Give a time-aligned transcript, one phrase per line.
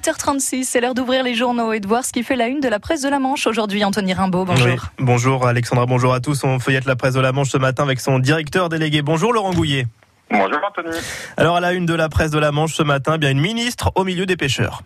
[0.00, 2.68] 8h36, c'est l'heure d'ouvrir les journaux et de voir ce qui fait la une de
[2.68, 3.84] la presse de la Manche aujourd'hui.
[3.84, 4.66] Anthony Rimbaud, bonjour.
[4.66, 6.42] Oui, bonjour Alexandra, bonjour à tous.
[6.42, 9.02] On feuillette la presse de la Manche ce matin avec son directeur délégué.
[9.02, 9.86] Bonjour Laurent Gouillet.
[10.30, 10.96] Bonjour Anthony.
[11.36, 13.92] Alors à la une de la presse de la Manche ce matin, bien une ministre
[13.94, 14.80] au milieu des pêcheurs.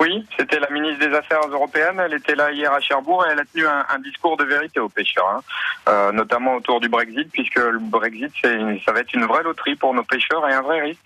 [0.00, 1.98] Oui, c'était la ministre des Affaires européennes.
[2.04, 4.90] Elle était là hier à Cherbourg et elle a tenu un, discours de vérité aux
[4.90, 5.40] pêcheurs, hein.
[5.88, 9.94] euh, notamment autour du Brexit, puisque le Brexit, ça va être une vraie loterie pour
[9.94, 11.00] nos pêcheurs et un vrai risque.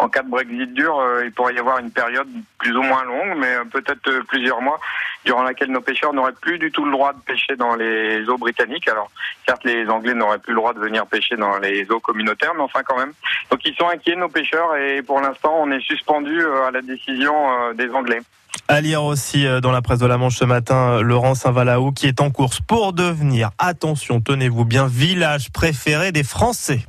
[0.00, 2.26] En cas de Brexit dur, euh, il pourrait y avoir une période
[2.58, 4.80] plus ou moins longue, mais euh, peut-être plusieurs mois,
[5.24, 8.38] durant laquelle nos pêcheurs n'auraient plus du tout le droit de pêcher dans les eaux
[8.38, 8.88] britanniques.
[8.88, 9.10] Alors,
[9.46, 12.62] certes, les Anglais n'auraient plus le droit de venir pêcher dans les eaux communautaires, mais
[12.62, 13.12] enfin quand même.
[13.50, 17.72] Donc, ils sont inquiets, nos pêcheurs, et pour l'instant, on est suspendu à la décision
[17.74, 18.20] des Anglais.
[18.68, 21.92] À lire aussi euh, dans la presse de la Manche ce matin, euh, Laurent Saint-Valaou
[21.92, 26.86] qui est en course pour devenir, attention, tenez-vous bien, village préféré des Français.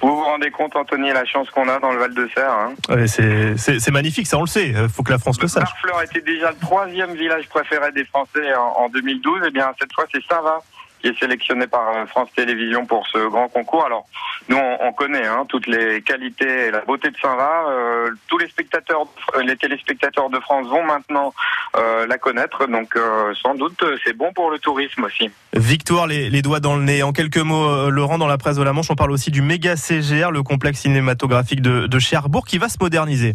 [0.00, 3.06] Vous vous rendez compte, Anthony, la chance qu'on a dans le Val de Serre hein
[3.06, 4.68] C'est magnifique, ça on le sait.
[4.68, 5.64] Il euh, faut que la France le sache.
[5.64, 9.42] Barfleur était déjà le troisième village préféré des Français en, 2012.
[9.42, 10.60] Et eh bien cette fois, c'est Saint-Va
[11.00, 13.84] qui est sélectionné par euh, France Télévisions pour ce grand concours.
[13.84, 14.06] Alors,
[14.48, 17.66] nous, on, connaît hein, toutes les qualités et la beauté de Saint-Va.
[17.68, 19.06] Euh, tous les spectateurs,
[19.44, 21.32] les téléspectateurs de France vont maintenant
[21.76, 22.66] euh, la connaître.
[22.66, 22.94] Donc,
[23.42, 25.30] sans doute, c'est bon pour le tourisme aussi.
[25.52, 27.02] Victoire, les, doigts dans le nez.
[27.02, 29.76] En quelques mots, Laurent, dans la presse de la Manche, on parle aussi du méga
[29.76, 33.34] CGR, le complexe cinématographique de Cherbourg, qui va se moderniser.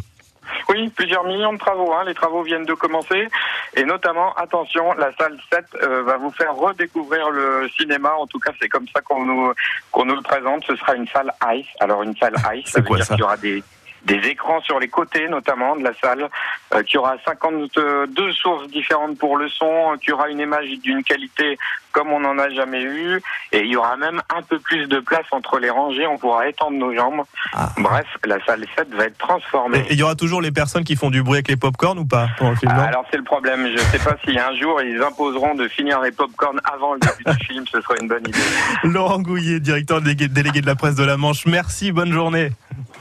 [0.70, 1.94] Oui, plusieurs millions de travaux.
[1.94, 2.04] Hein.
[2.06, 3.28] Les travaux viennent de commencer.
[3.76, 8.14] Et notamment, attention, la salle 7 euh, va vous faire redécouvrir le cinéma.
[8.14, 9.54] En tout cas, c'est comme ça qu'on nous,
[9.92, 10.64] qu'on nous le présente.
[10.66, 11.68] Ce sera une salle ICE.
[11.80, 13.64] Alors, une salle ICE, ça veut dire qu'il y aura des
[14.06, 16.30] des écrans sur les côtés notamment de la salle,
[16.74, 21.58] euh, qui aura 52 sources différentes pour le son, qui aura une image d'une qualité
[21.94, 25.00] comme on n'en a jamais eu, et il y aura même un peu plus de
[25.00, 27.22] place entre les rangées, on pourra étendre nos jambes.
[27.54, 27.70] Ah.
[27.78, 29.86] Bref, la salle 7 va être transformée.
[29.90, 32.06] Et il y aura toujours les personnes qui font du bruit avec les pop-corn ou
[32.06, 34.82] pas pendant le film Alors c'est le problème, je ne sais pas si un jour
[34.82, 38.28] ils imposeront de finir les pop-corn avant le début du film, ce serait une bonne
[38.28, 38.40] idée.
[38.84, 42.50] Laurent Gouillet, directeur délégué de la presse de la Manche, merci, bonne journée.